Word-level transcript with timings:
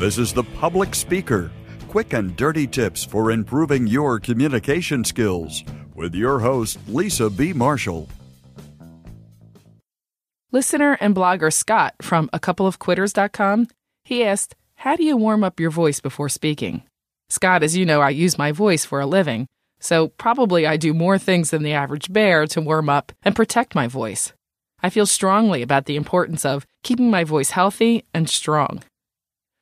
This 0.00 0.16
is 0.16 0.32
The 0.32 0.44
Public 0.44 0.94
Speaker 0.94 1.50
quick 1.86 2.14
and 2.14 2.34
dirty 2.34 2.66
tips 2.66 3.04
for 3.04 3.30
improving 3.30 3.86
your 3.86 4.18
communication 4.18 5.04
skills 5.04 5.62
with 5.94 6.14
your 6.14 6.38
host, 6.38 6.78
Lisa 6.88 7.28
B. 7.28 7.52
Marshall. 7.52 8.08
Listener 10.52 10.96
and 11.02 11.14
blogger 11.14 11.52
Scott 11.52 11.96
from 12.00 12.30
a 12.32 12.40
couple 12.40 12.66
of 12.66 12.78
quitters.com, 12.78 13.68
he 14.02 14.24
asked, 14.24 14.54
How 14.76 14.96
do 14.96 15.04
you 15.04 15.18
warm 15.18 15.44
up 15.44 15.60
your 15.60 15.70
voice 15.70 16.00
before 16.00 16.30
speaking? 16.30 16.82
Scott, 17.28 17.62
as 17.62 17.76
you 17.76 17.84
know, 17.84 18.00
I 18.00 18.08
use 18.08 18.38
my 18.38 18.52
voice 18.52 18.86
for 18.86 19.00
a 19.00 19.06
living, 19.06 19.48
so 19.80 20.08
probably 20.16 20.66
I 20.66 20.78
do 20.78 20.94
more 20.94 21.18
things 21.18 21.50
than 21.50 21.62
the 21.62 21.74
average 21.74 22.10
bear 22.10 22.46
to 22.46 22.62
warm 22.62 22.88
up 22.88 23.12
and 23.22 23.36
protect 23.36 23.74
my 23.74 23.86
voice. 23.86 24.32
I 24.82 24.88
feel 24.88 25.04
strongly 25.04 25.60
about 25.60 25.84
the 25.84 25.96
importance 25.96 26.46
of 26.46 26.66
keeping 26.82 27.10
my 27.10 27.22
voice 27.22 27.50
healthy 27.50 28.06
and 28.14 28.30
strong. 28.30 28.82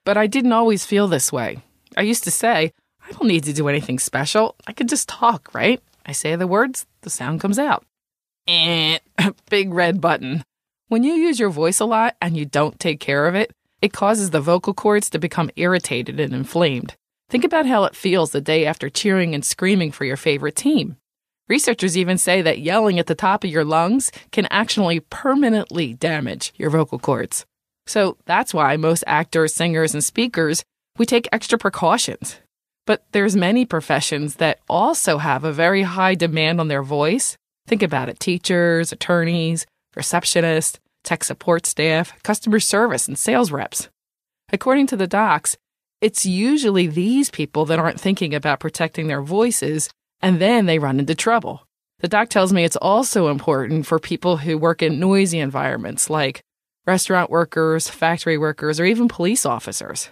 But 0.09 0.17
I 0.17 0.27
didn't 0.27 0.55
always 0.55 0.87
feel 0.87 1.07
this 1.07 1.31
way. 1.31 1.59
I 1.95 2.01
used 2.01 2.25
to 2.25 2.31
say, 2.31 2.73
I 3.07 3.13
don't 3.13 3.29
need 3.29 3.45
to 3.45 3.53
do 3.53 3.69
anything 3.69 3.99
special. 3.99 4.57
I 4.67 4.73
could 4.73 4.89
just 4.89 5.07
talk, 5.07 5.51
right? 5.53 5.83
I 6.07 6.13
say 6.13 6.35
the 6.35 6.47
words, 6.47 6.87
the 7.03 7.11
sound 7.11 7.43
comes 7.43 7.59
out. 7.59 7.85
Eh, 8.47 9.01
big 9.51 9.71
red 9.71 10.01
button. 10.01 10.45
When 10.87 11.03
you 11.03 11.13
use 11.13 11.39
your 11.39 11.51
voice 11.51 11.79
a 11.79 11.85
lot 11.85 12.17
and 12.23 12.39
you 12.39 12.47
don't 12.47 12.81
take 12.81 13.01
care 13.01 13.27
of 13.27 13.35
it, 13.35 13.53
it 13.83 13.93
causes 13.93 14.31
the 14.31 14.41
vocal 14.41 14.73
cords 14.73 15.11
to 15.11 15.19
become 15.19 15.51
irritated 15.57 16.19
and 16.19 16.33
inflamed. 16.33 16.95
Think 17.29 17.45
about 17.45 17.67
how 17.67 17.85
it 17.85 17.95
feels 17.95 18.31
the 18.31 18.41
day 18.41 18.65
after 18.65 18.89
cheering 18.89 19.35
and 19.35 19.45
screaming 19.45 19.93
for 19.93 20.07
your 20.07 20.17
favorite 20.17 20.57
team. 20.57 20.97
Researchers 21.51 21.99
even 21.99 22.17
say 22.17 22.41
that 22.41 22.61
yelling 22.61 22.99
at 22.99 23.09
the 23.09 23.15
top 23.15 23.45
of 23.45 23.51
your 23.51 23.63
lungs 23.63 24.11
can 24.33 24.47
actually 24.51 25.01
permanently 25.01 25.93
damage 25.93 26.55
your 26.57 26.71
vocal 26.71 26.99
cords. 26.99 27.45
So 27.89 28.19
that's 28.27 28.53
why 28.53 28.77
most 28.77 29.03
actors, 29.07 29.55
singers, 29.55 29.95
and 29.95 30.05
speakers 30.05 30.63
we 30.99 31.07
take 31.07 31.29
extra 31.33 31.59
precautions. 31.59 32.37
But 32.87 33.05
there's 33.13 33.37
many 33.37 33.65
professions 33.65 34.37
that 34.37 34.61
also 34.69 35.19
have 35.19 35.43
a 35.43 35.53
very 35.53 35.83
high 35.83 36.15
demand 36.15 36.61
on 36.61 36.69
their 36.69 36.83
voice. 36.83 37.37
Think 37.67 37.83
about 37.83 38.09
it 38.09 38.21
teachers, 38.21 38.93
attorneys, 38.93 39.65
receptionists, 39.97 40.79
tech 41.03 41.25
support 41.25 41.65
staff, 41.65 42.13
customer 42.23 42.61
service, 42.61 43.09
and 43.09 43.19
sales 43.19 43.51
reps. 43.51 43.89
According 44.53 44.87
to 44.89 44.97
the 44.97 45.07
docs, 45.07 45.57
it's 46.01 46.27
usually 46.27 46.87
these 46.87 47.31
people 47.31 47.65
that 47.67 47.79
aren't 47.79 48.01
thinking 48.01 48.35
about 48.35 48.61
protecting 48.61 49.07
their 49.09 49.23
voices 49.23 49.89
and 50.21 50.41
then 50.41 50.67
they 50.67 50.79
run 50.79 50.99
into 50.99 51.15
trouble. 51.15 51.65
The 52.01 52.09
doc 52.09 52.29
tells 52.29 52.53
me 52.53 52.65
it's 52.65 52.77
also 52.77 53.29
important 53.29 53.87
for 53.87 53.99
people 53.99 54.39
who 54.39 54.59
work 54.59 54.83
in 54.83 55.01
noisy 55.01 55.39
environments 55.39 56.11
like 56.11 56.43
restaurant 56.89 57.31
workers, 57.31 57.87
factory 57.91 58.39
workers, 58.39 58.81
or 58.81 58.87
even 58.87 59.09
police 59.09 59.45
officers. 59.45 60.09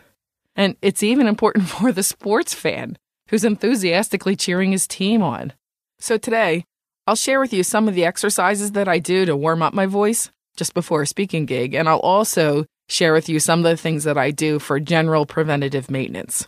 And 0.55 0.77
it's 0.83 1.03
even 1.03 1.27
important 1.27 1.69
for 1.75 1.91
the 1.91 2.03
sports 2.03 2.53
fan 2.53 2.99
who's 3.29 3.45
enthusiastically 3.45 4.37
cheering 4.37 4.73
his 4.73 4.87
team 4.87 5.23
on. 5.23 5.55
So 5.99 6.19
today, 6.19 6.65
I'll 7.07 7.17
share 7.17 7.41
with 7.41 7.53
you 7.53 7.63
some 7.63 7.89
of 7.89 7.95
the 7.95 8.05
exercises 8.05 8.73
that 8.73 8.89
I 8.89 8.99
do 8.99 9.25
to 9.25 9.35
warm 9.35 9.63
up 9.63 9.73
my 9.73 9.87
voice 9.87 10.31
just 10.57 10.75
before 10.75 11.03
a 11.03 11.07
speaking 11.07 11.47
gig, 11.47 11.75
and 11.75 11.89
I'll 11.89 11.99
also 12.01 12.67
share 12.89 13.15
with 13.15 13.29
you 13.29 13.41
some 13.41 13.61
of 13.61 13.71
the 13.71 13.77
things 13.77 14.05
that 14.05 14.19
I 14.19 14.31
do 14.31 14.59
for 14.59 14.79
general 14.79 15.25
preventative 15.25 15.91
maintenance. 15.91 16.47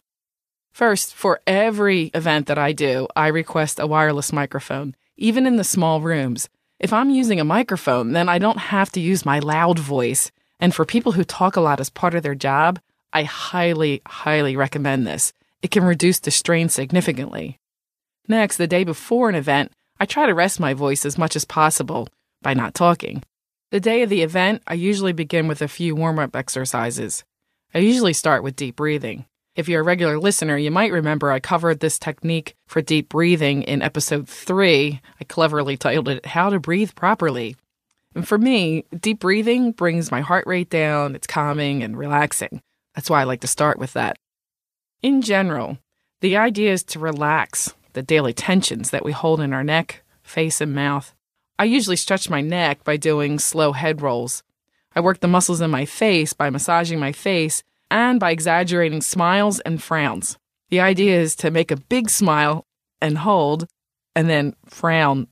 First, 0.72 1.14
for 1.14 1.40
every 1.46 2.10
event 2.14 2.46
that 2.46 2.58
I 2.58 2.72
do, 2.72 3.08
I 3.16 3.28
request 3.28 3.80
a 3.80 3.86
wireless 3.86 4.32
microphone, 4.32 4.94
even 5.16 5.46
in 5.46 5.56
the 5.56 5.64
small 5.64 6.00
rooms. 6.02 6.48
If 6.80 6.92
I'm 6.92 7.10
using 7.10 7.40
a 7.40 7.44
microphone, 7.44 8.12
then 8.12 8.28
I 8.28 8.38
don't 8.38 8.58
have 8.58 8.92
to 8.92 9.00
use 9.00 9.26
my 9.26 9.40
loud 9.40 9.78
voice. 9.78 10.30
And 10.60 10.74
for 10.74 10.84
people 10.84 11.12
who 11.12 11.24
talk 11.24 11.56
a 11.56 11.60
lot 11.60 11.80
as 11.80 11.90
part 11.90 12.14
of 12.14 12.22
their 12.22 12.34
job, 12.34 12.78
I 13.12 13.24
highly, 13.24 14.02
highly 14.06 14.54
recommend 14.54 15.06
this. 15.06 15.32
It 15.60 15.70
can 15.70 15.82
reduce 15.82 16.20
the 16.20 16.30
strain 16.30 16.68
significantly. 16.68 17.58
Next, 18.28 18.58
the 18.58 18.67
day 18.67 18.84
before 18.84 19.28
an 19.28 19.34
event, 19.34 19.72
I 19.98 20.06
try 20.06 20.27
to 20.27 20.34
rest 20.34 20.61
my 20.61 20.74
voice 20.74 21.05
as 21.05 21.18
much 21.18 21.34
as 21.34 21.44
possible 21.44 22.08
by 22.42 22.55
not 22.55 22.74
talking. 22.74 23.22
The 23.72 23.80
day 23.80 24.02
of 24.02 24.11
the 24.11 24.22
event, 24.22 24.62
I 24.67 24.74
usually 24.74 25.12
begin 25.12 25.48
with 25.48 25.61
a 25.61 25.68
few 25.68 25.96
warm 25.96 26.18
up 26.18 26.36
exercises. 26.36 27.24
I 27.74 27.78
usually 27.78 28.12
start 28.12 28.42
with 28.42 28.56
deep 28.56 28.77
breathing. 28.77 29.27
If 29.58 29.69
you're 29.69 29.80
a 29.80 29.85
regular 29.85 30.20
listener, 30.20 30.57
you 30.57 30.70
might 30.70 30.92
remember 30.92 31.33
I 31.33 31.41
covered 31.41 31.80
this 31.80 31.98
technique 31.98 32.55
for 32.69 32.80
deep 32.80 33.08
breathing 33.08 33.64
in 33.64 33.83
episode 33.83 34.29
3. 34.29 35.01
I 35.20 35.24
cleverly 35.24 35.77
titled 35.77 36.08
it 36.08 36.27
How 36.27 36.48
to 36.48 36.61
Breathe 36.61 36.92
Properly. 36.95 37.57
And 38.14 38.27
for 38.27 38.39
me, 38.39 38.85
deep 39.01 39.18
breathing 39.18 39.73
brings 39.73 40.13
my 40.13 40.20
heart 40.20 40.47
rate 40.47 40.70
down, 40.70 41.17
it's 41.17 41.27
calming 41.27 41.83
and 41.83 41.98
relaxing. 41.98 42.63
That's 42.95 43.11
why 43.11 43.20
I 43.20 43.24
like 43.24 43.41
to 43.41 43.48
start 43.48 43.80
with 43.80 43.95
that. 43.95 44.17
In 45.02 45.23
general, 45.23 45.79
the 46.20 46.36
idea 46.36 46.73
is 46.73 46.85
to 46.85 47.01
relax 47.01 47.74
the 47.95 48.02
daily 48.02 48.33
tensions 48.33 48.91
that 48.91 49.05
we 49.05 49.11
hold 49.11 49.41
in 49.41 49.52
our 49.52 49.64
neck, 49.64 50.05
face, 50.23 50.61
and 50.61 50.73
mouth. 50.73 51.17
I 51.58 51.64
usually 51.64 51.97
stretch 51.97 52.30
my 52.30 52.42
neck 52.42 52.85
by 52.85 52.97
doing 52.97 53.41
slow 53.41 53.73
head 53.73 54.02
rolls. 54.02 54.45
I 54.95 55.01
work 55.01 55.18
the 55.18 55.27
muscles 55.27 55.61
in 55.61 55.73
my 55.73 55.85
face 55.85 56.33
by 56.33 56.48
massaging 56.48 57.01
my 57.01 57.11
face 57.11 57.64
and 57.90 58.20
by 58.20 58.30
exaggerating 58.30 59.00
smiles 59.00 59.60
and 59.60 59.82
frowns. 59.82 60.36
The 60.70 60.80
idea 60.80 61.18
is 61.18 61.34
to 61.36 61.50
make 61.50 61.70
a 61.70 61.76
big 61.76 62.10
smile 62.10 62.66
and 63.00 63.18
hold, 63.18 63.66
and 64.14 64.28
then 64.28 64.54
frown 64.66 65.28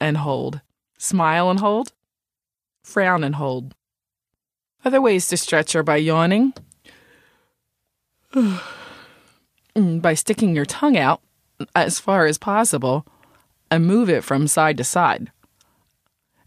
and 0.00 0.16
hold. 0.16 0.60
Smile 0.98 1.50
and 1.50 1.60
hold, 1.60 1.92
frown 2.82 3.22
and 3.22 3.36
hold. 3.36 3.74
Other 4.84 5.00
ways 5.00 5.28
to 5.28 5.36
stretch 5.36 5.74
are 5.76 5.82
by 5.82 5.96
yawning, 5.96 6.54
mm, 8.32 8.60
by 10.02 10.14
sticking 10.14 10.54
your 10.54 10.64
tongue 10.64 10.96
out 10.96 11.20
as 11.74 12.00
far 12.00 12.26
as 12.26 12.38
possible 12.38 13.06
and 13.70 13.86
move 13.86 14.08
it 14.08 14.24
from 14.24 14.48
side 14.48 14.76
to 14.78 14.84
side. 14.84 15.30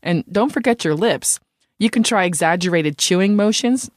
And 0.02 0.24
don't 0.32 0.52
forget 0.52 0.84
your 0.84 0.96
lips. 0.96 1.40
You 1.80 1.90
can 1.90 2.04
try 2.04 2.26
exaggerated 2.26 2.98
chewing 2.98 3.36
motions 3.36 3.90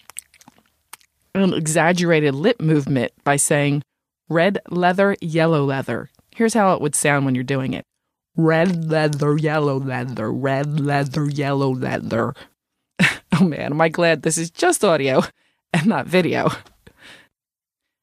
and 1.43 1.55
exaggerated 1.55 2.35
lip 2.35 2.61
movement 2.61 3.13
by 3.25 3.37
saying 3.37 3.83
red 4.29 4.59
leather, 4.71 5.17
yellow 5.21 5.65
leather. 5.65 6.11
Here's 6.35 6.55
how 6.55 6.75
it 6.75 6.81
would 6.81 6.95
sound 6.95 7.25
when 7.25 7.35
you're 7.35 7.45
doing 7.45 7.73
it 7.73 7.85
red 8.37 8.91
leather, 8.91 9.37
yellow 9.37 9.79
leather, 9.79 10.31
red 10.31 10.79
leather, 10.79 11.29
yellow 11.29 11.71
leather. 11.71 12.35
oh 13.01 13.45
man, 13.45 13.73
am 13.73 13.81
I 13.81 13.89
glad 13.89 14.23
this 14.23 14.39
is 14.39 14.51
just 14.51 14.85
audio 14.85 15.23
and 15.73 15.87
not 15.87 16.07
video. 16.07 16.51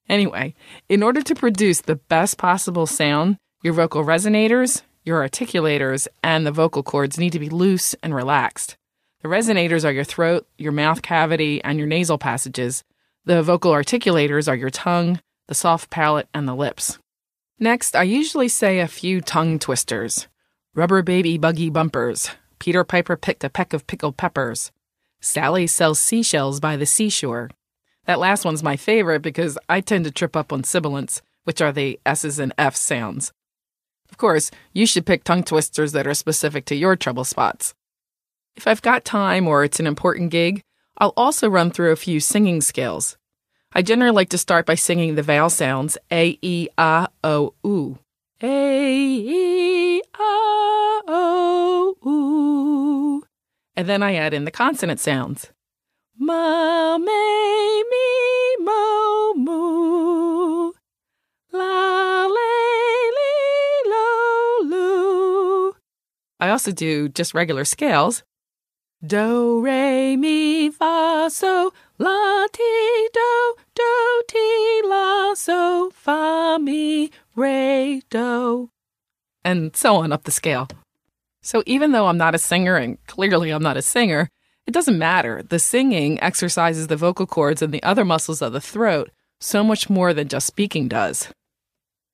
Anyway, 0.10 0.54
in 0.90 1.02
order 1.02 1.22
to 1.22 1.36
produce 1.36 1.82
the 1.82 1.96
best 1.96 2.38
possible 2.38 2.86
sound, 2.86 3.38
your 3.64 3.74
vocal 3.74 4.04
resonators, 4.04 4.82
your 5.06 5.28
articulators, 5.28 6.08
and 6.22 6.46
the 6.46 6.52
vocal 6.52 6.84
cords 6.84 7.18
need 7.18 7.32
to 7.32 7.40
be 7.40 7.50
loose 7.50 7.96
and 8.04 8.14
relaxed. 8.14 8.76
The 9.22 9.30
resonators 9.30 9.86
are 9.86 9.92
your 9.92 10.04
throat, 10.04 10.46
your 10.58 10.74
mouth 10.74 11.02
cavity, 11.02 11.64
and 11.64 11.78
your 11.78 11.88
nasal 11.88 12.18
passages. 12.18 12.84
The 13.26 13.42
vocal 13.42 13.72
articulators 13.72 14.50
are 14.50 14.56
your 14.56 14.70
tongue, 14.70 15.22
the 15.48 15.56
soft 15.56 15.90
palate, 15.90 16.28
and 16.34 16.46
the 16.46 16.54
lips. 16.54 17.00
Next, 17.58 17.96
I 17.96 18.04
usually 18.04 18.50
say 18.50 18.80
a 18.80 18.88
few 18.88 19.22
tongue 19.22 19.60
twisters. 19.60 20.28
Rubber 20.76 21.02
baby 21.02 21.38
buggy 21.38 21.70
bumpers. 21.70 22.30
Peter 22.60 22.84
Piper 22.84 23.16
picked 23.16 23.46
a 23.46 23.50
peck 23.50 23.72
of 23.72 23.88
pickled 23.88 24.18
peppers. 24.18 24.74
Sally 25.22 25.68
sells 25.68 26.02
seashells 26.02 26.60
by 26.60 26.76
the 26.76 26.86
seashore. 26.86 27.50
That 28.08 28.20
last 28.20 28.44
one's 28.44 28.62
my 28.62 28.76
favorite 28.76 29.22
because 29.22 29.58
I 29.70 29.80
tend 29.80 30.04
to 30.04 30.12
trip 30.12 30.36
up 30.36 30.52
on 30.52 30.66
sibilants, 30.66 31.22
which 31.46 31.62
are 31.62 31.72
the 31.72 32.02
S's 32.06 32.40
and 32.40 32.54
F 32.58 32.76
sounds. 32.76 33.32
Of 34.12 34.18
course, 34.18 34.52
you 34.74 34.86
should 34.86 35.06
pick 35.06 35.24
tongue 35.24 35.44
twisters 35.44 35.94
that 35.94 36.08
are 36.08 36.14
specific 36.14 36.66
to 36.66 36.76
your 36.76 36.98
trouble 36.98 37.24
spots. 37.24 37.74
If 38.58 38.68
I've 38.68 38.82
got 38.82 39.06
time 39.06 39.48
or 39.48 39.64
it's 39.64 39.80
an 39.80 39.88
important 39.88 40.30
gig, 40.30 40.62
I'll 40.98 41.14
also 41.18 41.50
run 41.50 41.72
through 41.72 41.92
a 41.92 41.96
few 41.96 42.20
singing 42.20 42.62
scales. 42.62 43.18
I 43.74 43.82
generally 43.82 44.12
like 44.12 44.30
to 44.30 44.38
start 44.38 44.66
by 44.66 44.76
singing 44.76 45.16
the 45.16 45.24
vowel 45.24 45.50
sounds 45.50 45.98
A, 46.12 46.38
E, 46.42 46.68
I, 46.78 47.08
O, 47.24 47.54
U. 47.64 47.98
A, 48.42 48.94
E, 48.96 50.02
I, 50.14 51.02
O, 51.08 51.96
U. 52.06 53.24
And 53.76 53.90
then 53.90 54.04
I 54.04 54.14
add 54.16 54.34
in 54.34 54.46
the 54.46 54.52
consonant 54.52 55.00
sounds. 55.00 55.52
Ma, 56.20 56.98
me, 57.00 57.84
me, 57.84 58.56
mo, 58.60 59.34
moo. 59.36 60.74
La, 61.52 62.28
le, 62.28 62.52
li, 63.18 63.90
lo, 63.90 64.60
lu. 64.70 65.76
I 66.40 66.50
also 66.50 66.72
do 66.72 67.10
just 67.10 67.34
regular 67.34 67.66
scales. 67.66 68.24
Do, 69.06 69.60
re, 69.60 70.16
mi, 70.16 70.70
fa, 70.70 71.28
so, 71.30 71.74
la, 71.98 72.48
ti, 72.54 73.10
do, 73.12 73.56
do, 73.76 74.24
ti, 74.30 74.82
la, 74.86 75.34
so, 75.34 75.92
fa, 75.94 76.58
mi, 76.62 77.12
re, 77.36 78.02
do. 78.10 78.70
And 79.44 79.76
so 79.76 79.98
on 79.98 80.14
up 80.14 80.24
the 80.24 80.32
scale. 80.32 80.70
So 81.42 81.64
even 81.66 81.92
though 81.92 82.08
I'm 82.08 82.18
not 82.18 82.34
a 82.34 82.38
singer, 82.38 82.78
and 82.78 82.98
clearly 83.06 83.50
I'm 83.50 83.62
not 83.62 83.76
a 83.76 83.82
singer, 83.82 84.30
it 84.66 84.74
doesn't 84.74 84.98
matter. 84.98 85.44
The 85.44 85.60
singing 85.60 86.18
exercises 86.22 86.88
the 86.88 86.96
vocal 86.96 87.26
cords 87.26 87.62
and 87.62 87.74
the 87.74 87.84
other 87.84 88.06
muscles 88.06 88.42
of 88.42 88.54
the 88.54 88.62
throat, 88.62 89.12
so 89.42 89.66
much 89.66 89.90
more 89.90 90.14
than 90.14 90.30
just 90.30 90.48
speaking 90.48 90.88
does. 90.88 91.28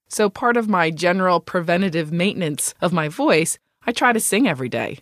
So, 0.08 0.28
part 0.28 0.56
of 0.56 0.68
my 0.68 0.90
general 0.90 1.38
preventative 1.38 2.10
maintenance 2.10 2.74
of 2.80 2.92
my 2.92 3.06
voice, 3.06 3.60
I 3.86 3.92
try 3.92 4.12
to 4.12 4.18
sing 4.18 4.48
every 4.48 4.68
day. 4.68 4.98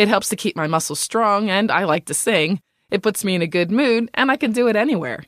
It 0.00 0.08
helps 0.08 0.30
to 0.30 0.36
keep 0.36 0.56
my 0.56 0.66
muscles 0.66 0.98
strong, 0.98 1.50
and 1.50 1.70
I 1.70 1.84
like 1.84 2.06
to 2.06 2.14
sing. 2.14 2.62
It 2.90 3.02
puts 3.02 3.22
me 3.22 3.34
in 3.34 3.42
a 3.42 3.46
good 3.46 3.70
mood, 3.70 4.08
and 4.14 4.30
I 4.30 4.36
can 4.36 4.50
do 4.50 4.66
it 4.66 4.74
anywhere. 4.74 5.26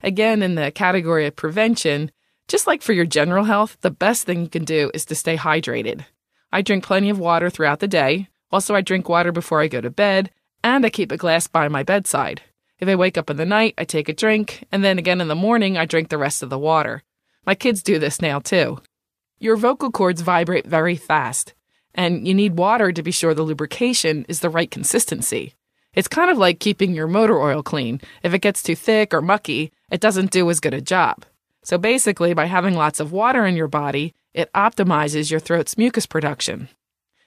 Again, 0.00 0.44
in 0.44 0.54
the 0.54 0.70
category 0.70 1.26
of 1.26 1.34
prevention, 1.34 2.12
just 2.46 2.68
like 2.68 2.82
for 2.82 2.92
your 2.92 3.04
general 3.04 3.46
health, 3.46 3.76
the 3.80 3.90
best 3.90 4.22
thing 4.22 4.42
you 4.42 4.48
can 4.48 4.64
do 4.64 4.92
is 4.94 5.04
to 5.06 5.16
stay 5.16 5.36
hydrated. 5.36 6.04
I 6.52 6.62
drink 6.62 6.84
plenty 6.84 7.10
of 7.10 7.18
water 7.18 7.50
throughout 7.50 7.80
the 7.80 7.88
day. 7.88 8.28
Also, 8.52 8.76
I 8.76 8.80
drink 8.80 9.08
water 9.08 9.32
before 9.32 9.60
I 9.60 9.66
go 9.66 9.80
to 9.80 9.90
bed, 9.90 10.30
and 10.62 10.86
I 10.86 10.90
keep 10.90 11.10
a 11.10 11.16
glass 11.16 11.48
by 11.48 11.66
my 11.66 11.82
bedside. 11.82 12.42
If 12.78 12.88
I 12.88 12.94
wake 12.94 13.18
up 13.18 13.28
in 13.28 13.38
the 13.38 13.44
night, 13.44 13.74
I 13.76 13.82
take 13.82 14.08
a 14.08 14.14
drink, 14.14 14.62
and 14.70 14.84
then 14.84 15.00
again 15.00 15.20
in 15.20 15.26
the 15.26 15.34
morning, 15.34 15.76
I 15.76 15.84
drink 15.84 16.10
the 16.10 16.16
rest 16.16 16.44
of 16.44 16.50
the 16.50 16.60
water. 16.60 17.02
My 17.44 17.56
kids 17.56 17.82
do 17.82 17.98
this 17.98 18.22
now 18.22 18.38
too. 18.38 18.78
Your 19.40 19.56
vocal 19.56 19.90
cords 19.90 20.20
vibrate 20.20 20.64
very 20.64 20.94
fast, 20.94 21.54
and 21.96 22.28
you 22.28 22.34
need 22.34 22.58
water 22.58 22.92
to 22.92 23.02
be 23.02 23.10
sure 23.10 23.34
the 23.34 23.42
lubrication 23.42 24.24
is 24.28 24.40
the 24.40 24.50
right 24.50 24.70
consistency. 24.70 25.54
It's 25.94 26.06
kind 26.06 26.30
of 26.30 26.38
like 26.38 26.60
keeping 26.60 26.94
your 26.94 27.08
motor 27.08 27.40
oil 27.40 27.62
clean. 27.62 28.00
If 28.22 28.34
it 28.34 28.40
gets 28.40 28.62
too 28.62 28.76
thick 28.76 29.12
or 29.12 29.22
mucky, 29.22 29.72
it 29.90 30.00
doesn't 30.00 30.30
do 30.30 30.48
as 30.50 30.60
good 30.60 30.74
a 30.74 30.80
job. 30.80 31.24
So 31.64 31.78
basically, 31.78 32.34
by 32.34 32.44
having 32.44 32.74
lots 32.74 33.00
of 33.00 33.12
water 33.12 33.44
in 33.44 33.56
your 33.56 33.66
body, 33.66 34.14
it 34.34 34.52
optimizes 34.52 35.30
your 35.30 35.40
throat's 35.40 35.76
mucus 35.76 36.06
production. 36.06 36.68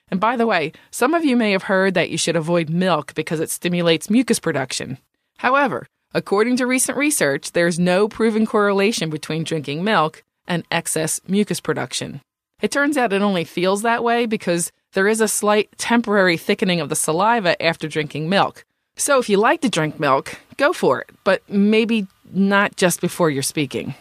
And 0.10 0.19
by 0.21 0.38
the 0.38 0.48
way, 0.48 0.72
some 0.92 1.13
of 1.13 1.25
you 1.25 1.36
may 1.36 1.51
have 1.51 1.63
heard 1.63 1.95
that 1.95 2.10
you 2.10 2.18
should 2.18 2.36
avoid 2.36 2.69
milk 2.69 3.13
because 3.15 3.39
it 3.39 3.50
stimulates 3.50 4.10
mucus 4.10 4.39
production. 4.39 5.00
However, 5.39 5.88
According 6.12 6.57
to 6.57 6.65
recent 6.65 6.98
research, 6.98 7.51
there's 7.51 7.77
no 7.77 8.07
proven 8.07 8.48
correlation 8.48 9.12
between 9.12 9.44
drinking 9.44 9.83
milk 9.83 10.24
and 10.48 10.63
excess 10.72 11.22
mucus 11.27 11.60
production. 11.60 12.22
It 12.62 12.72
turns 12.72 12.98
out 12.98 13.14
it 13.14 13.22
only 13.22 13.46
feels 13.46 13.84
that 13.84 14.04
way 14.04 14.26
because 14.26 14.72
there 14.94 15.08
is 15.08 15.22
a 15.22 15.28
slight 15.28 15.70
temporary 15.78 16.36
thickening 16.36 16.82
of 16.82 16.90
the 16.90 16.96
saliva 16.96 17.62
after 17.62 17.88
drinking 17.88 18.28
milk. 18.28 18.66
So 18.98 19.18
if 19.18 19.30
you 19.30 19.38
like 19.38 19.62
to 19.62 19.70
drink 19.70 20.00
milk, 20.00 20.38
go 20.58 20.74
for 20.74 21.00
it, 21.00 21.10
but 21.24 21.48
maybe 21.50 22.08
not 22.32 22.76
just 22.76 23.00
before 23.00 23.30
you're 23.30 23.44
speaking. 23.44 23.96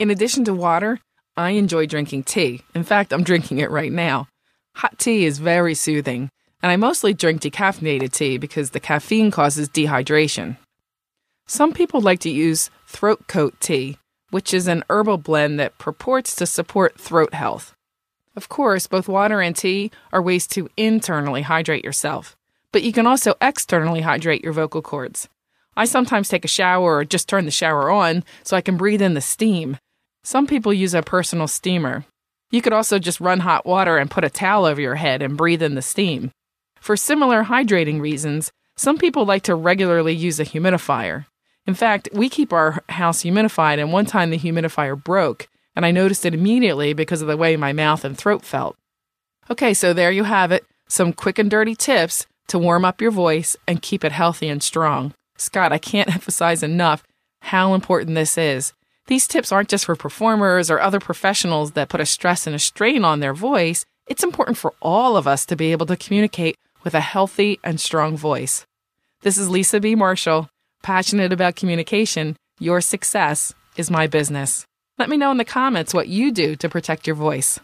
In 0.00 0.10
addition 0.10 0.44
to 0.46 0.54
water, 0.54 0.98
I 1.36 1.50
enjoy 1.50 1.86
drinking 1.86 2.24
tea. 2.24 2.62
In 2.74 2.82
fact, 2.82 3.12
I'm 3.12 3.22
drinking 3.22 3.58
it 3.58 3.70
right 3.70 3.92
now. 3.92 4.26
Hot 4.76 4.98
tea 4.98 5.24
is 5.24 5.38
very 5.38 5.74
soothing, 5.74 6.28
and 6.62 6.72
I 6.72 6.76
mostly 6.76 7.14
drink 7.14 7.42
decaffeinated 7.42 8.12
tea 8.12 8.36
because 8.36 8.70
the 8.70 8.80
caffeine 8.80 9.30
causes 9.30 9.68
dehydration. 9.68 10.56
Some 11.46 11.72
people 11.72 12.00
like 12.00 12.20
to 12.20 12.30
use 12.30 12.70
throat 12.86 13.28
coat 13.28 13.54
tea, 13.60 13.98
which 14.30 14.52
is 14.52 14.66
an 14.66 14.82
herbal 14.90 15.18
blend 15.18 15.60
that 15.60 15.78
purports 15.78 16.34
to 16.36 16.46
support 16.46 16.98
throat 16.98 17.34
health. 17.34 17.74
Of 18.34 18.48
course, 18.48 18.86
both 18.86 19.08
water 19.08 19.40
and 19.40 19.54
tea 19.54 19.90
are 20.12 20.22
ways 20.22 20.46
to 20.48 20.68
internally 20.76 21.42
hydrate 21.42 21.84
yourself, 21.84 22.36
but 22.72 22.82
you 22.82 22.92
can 22.92 23.06
also 23.06 23.34
externally 23.40 24.00
hydrate 24.00 24.42
your 24.42 24.54
vocal 24.54 24.80
cords. 24.80 25.28
I 25.76 25.84
sometimes 25.84 26.28
take 26.28 26.44
a 26.44 26.48
shower 26.48 26.96
or 26.96 27.04
just 27.04 27.28
turn 27.28 27.44
the 27.44 27.50
shower 27.50 27.90
on 27.90 28.24
so 28.42 28.56
I 28.56 28.60
can 28.60 28.76
breathe 28.76 29.02
in 29.02 29.14
the 29.14 29.20
steam. 29.20 29.78
Some 30.24 30.46
people 30.46 30.72
use 30.72 30.94
a 30.94 31.02
personal 31.02 31.46
steamer. 31.46 32.04
You 32.50 32.62
could 32.62 32.72
also 32.72 32.98
just 32.98 33.20
run 33.20 33.40
hot 33.40 33.66
water 33.66 33.96
and 33.96 34.10
put 34.10 34.24
a 34.24 34.30
towel 34.30 34.66
over 34.66 34.80
your 34.80 34.96
head 34.96 35.22
and 35.22 35.36
breathe 35.36 35.62
in 35.62 35.74
the 35.74 35.82
steam. 35.82 36.30
For 36.80 36.96
similar 36.96 37.44
hydrating 37.44 38.00
reasons, 38.00 38.52
some 38.76 38.98
people 38.98 39.24
like 39.24 39.42
to 39.44 39.54
regularly 39.54 40.14
use 40.14 40.40
a 40.40 40.44
humidifier. 40.44 41.26
In 41.66 41.74
fact, 41.74 42.08
we 42.12 42.28
keep 42.28 42.52
our 42.52 42.82
house 42.88 43.22
humidified, 43.22 43.78
and 43.78 43.92
one 43.92 44.04
time 44.04 44.30
the 44.30 44.38
humidifier 44.38 45.02
broke, 45.02 45.48
and 45.74 45.86
I 45.86 45.90
noticed 45.90 46.24
it 46.24 46.34
immediately 46.34 46.92
because 46.92 47.22
of 47.22 47.28
the 47.28 47.36
way 47.36 47.56
my 47.56 47.72
mouth 47.72 48.04
and 48.04 48.16
throat 48.16 48.44
felt. 48.44 48.76
Okay, 49.50 49.74
so 49.74 49.92
there 49.92 50.10
you 50.10 50.24
have 50.24 50.52
it 50.52 50.64
some 50.88 51.12
quick 51.12 51.38
and 51.38 51.50
dirty 51.50 51.74
tips 51.74 52.26
to 52.48 52.58
warm 52.58 52.84
up 52.84 53.00
your 53.00 53.10
voice 53.10 53.56
and 53.66 53.80
keep 53.80 54.04
it 54.04 54.12
healthy 54.12 54.48
and 54.48 54.62
strong. 54.62 55.14
Scott, 55.38 55.72
I 55.72 55.78
can't 55.78 56.14
emphasize 56.14 56.62
enough 56.62 57.02
how 57.40 57.74
important 57.74 58.14
this 58.14 58.36
is. 58.36 58.72
These 59.06 59.26
tips 59.26 59.50
aren't 59.50 59.70
just 59.70 59.86
for 59.86 59.96
performers 59.96 60.70
or 60.70 60.80
other 60.80 61.00
professionals 61.00 61.72
that 61.72 61.88
put 61.88 62.00
a 62.00 62.06
stress 62.06 62.46
and 62.46 62.54
a 62.54 62.58
strain 62.58 63.04
on 63.04 63.20
their 63.20 63.34
voice. 63.34 63.84
It's 64.06 64.22
important 64.22 64.58
for 64.58 64.74
all 64.80 65.16
of 65.16 65.26
us 65.26 65.46
to 65.46 65.56
be 65.56 65.72
able 65.72 65.86
to 65.86 65.96
communicate 65.96 66.56
with 66.84 66.94
a 66.94 67.00
healthy 67.00 67.58
and 67.64 67.80
strong 67.80 68.16
voice. 68.16 68.66
This 69.22 69.38
is 69.38 69.48
Lisa 69.48 69.80
B. 69.80 69.94
Marshall 69.94 70.48
passionate 70.82 71.32
about 71.32 71.56
communication, 71.56 72.36
your 72.58 72.80
success 72.80 73.54
is 73.76 73.90
my 73.90 74.06
business. 74.06 74.66
Let 74.98 75.08
me 75.08 75.16
know 75.16 75.30
in 75.30 75.38
the 75.38 75.44
comments 75.44 75.94
what 75.94 76.08
you 76.08 76.30
do 76.30 76.54
to 76.56 76.68
protect 76.68 77.06
your 77.06 77.16
voice. 77.16 77.58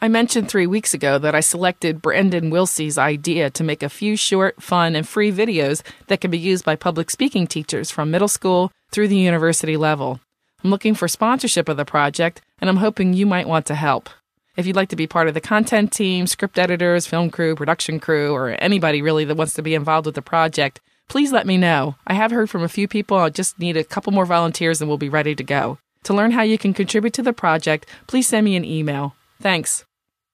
I 0.00 0.08
mentioned 0.08 0.48
three 0.48 0.66
weeks 0.66 0.94
ago 0.94 1.18
that 1.18 1.34
I 1.34 1.40
selected 1.40 2.00
Brandon 2.00 2.48
Wilsey's 2.48 2.96
idea 2.96 3.50
to 3.50 3.62
make 3.62 3.82
a 3.82 3.90
few 3.90 4.16
short, 4.16 4.62
fun, 4.62 4.96
and 4.96 5.06
free 5.06 5.30
videos 5.30 5.82
that 6.06 6.22
can 6.22 6.30
be 6.30 6.38
used 6.38 6.64
by 6.64 6.76
public 6.76 7.10
speaking 7.10 7.46
teachers 7.46 7.90
from 7.90 8.10
middle 8.10 8.26
school 8.26 8.72
through 8.90 9.08
the 9.08 9.18
university 9.18 9.76
level. 9.76 10.18
I'm 10.64 10.70
looking 10.70 10.94
for 10.94 11.08
sponsorship 11.08 11.68
of 11.68 11.76
the 11.76 11.84
project, 11.84 12.40
and 12.58 12.70
I'm 12.70 12.78
hoping 12.78 13.12
you 13.12 13.26
might 13.26 13.46
want 13.46 13.66
to 13.66 13.74
help. 13.74 14.08
If 14.56 14.66
you'd 14.66 14.76
like 14.76 14.88
to 14.88 14.96
be 14.96 15.06
part 15.06 15.28
of 15.28 15.34
the 15.34 15.40
content 15.42 15.92
team, 15.92 16.26
script 16.26 16.58
editors, 16.58 17.06
film 17.06 17.28
crew, 17.28 17.54
production 17.54 18.00
crew, 18.00 18.32
or 18.34 18.56
anybody 18.60 19.02
really 19.02 19.26
that 19.26 19.36
wants 19.36 19.52
to 19.54 19.62
be 19.62 19.74
involved 19.74 20.06
with 20.06 20.14
the 20.14 20.22
project, 20.22 20.80
please 21.08 21.32
let 21.32 21.46
me 21.46 21.58
know. 21.58 21.96
I 22.06 22.14
have 22.14 22.30
heard 22.30 22.48
from 22.48 22.62
a 22.62 22.68
few 22.68 22.88
people. 22.88 23.18
I 23.18 23.28
just 23.28 23.58
need 23.58 23.76
a 23.76 23.84
couple 23.84 24.12
more 24.12 24.26
volunteers 24.26 24.80
and 24.80 24.88
we'll 24.88 24.98
be 24.98 25.10
ready 25.10 25.34
to 25.34 25.44
go. 25.44 25.78
To 26.04 26.14
learn 26.14 26.30
how 26.30 26.42
you 26.42 26.58
can 26.58 26.74
contribute 26.74 27.12
to 27.14 27.22
the 27.22 27.32
project, 27.32 27.86
please 28.06 28.26
send 28.26 28.44
me 28.44 28.56
an 28.56 28.64
email. 28.64 29.14
Thanks. 29.40 29.84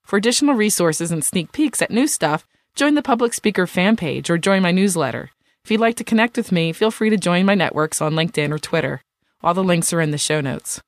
For 0.05 0.17
additional 0.17 0.55
resources 0.55 1.11
and 1.11 1.25
sneak 1.25 1.53
peeks 1.53 1.83
at 1.83 1.91
new 1.91 2.07
stuff, 2.07 2.47
join 2.75 2.95
the 2.95 3.03
Public 3.03 3.35
Speaker 3.35 3.67
fan 3.67 3.97
page 3.97 4.31
or 4.31 4.39
join 4.39 4.63
my 4.63 4.71
newsletter. 4.71 5.31
If 5.65 5.71
you'd 5.73 5.81
like 5.81 5.97
to 5.97 6.05
connect 6.05 6.37
with 6.37 6.53
me, 6.53 6.73
feel 6.73 6.93
free 6.93 7.11
to 7.11 7.17
join 7.17 7.45
my 7.45 7.57
networks 7.57 8.01
on 8.01 8.15
LinkedIn 8.15 8.53
or 8.53 8.59
Twitter. 8.59 9.03
All 9.43 9.55
the 9.55 9.65
links 9.65 9.93
are 9.93 10.01
in 10.01 10.13
the 10.13 10.19
show 10.19 10.41
notes. 10.41 10.81